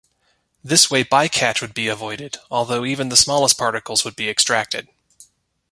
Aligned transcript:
This 0.63 0.89
way 0.89 1.03
bycatch 1.03 1.61
would 1.61 1.75
be 1.75 1.87
avoided, 1.87 2.37
although 2.49 2.85
even 2.85 3.09
the 3.09 3.15
smallest 3.15 3.59
particles 3.59 4.03
would 4.03 4.15
be 4.15 4.31
extracted. 4.31 4.87